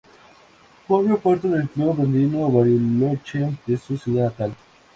Formaba 0.87 1.19
parte 1.21 1.47
del 1.47 1.69
Club 1.69 2.01
Andino 2.01 2.49
Bariloche 2.49 3.55
de 3.67 3.77
su 3.77 3.95
ciudad 3.97 4.31
natal. 4.31 4.51